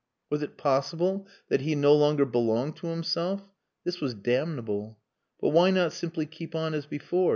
Was 0.31 0.41
it 0.41 0.57
possible 0.57 1.27
that 1.49 1.61
he 1.61 1.75
no 1.75 1.93
longer 1.93 2.25
belonged 2.25 2.75
to 2.77 2.87
himself? 2.87 3.43
This 3.83 4.01
was 4.01 4.15
damnable. 4.15 4.97
But 5.39 5.49
why 5.49 5.69
not 5.69 5.93
simply 5.93 6.25
keep 6.25 6.55
on 6.55 6.73
as 6.73 6.87
before? 6.87 7.29